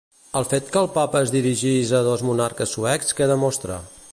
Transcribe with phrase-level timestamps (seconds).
[0.39, 3.79] El fet que el Papa es dirigís a dos monarques suecs, què demostra?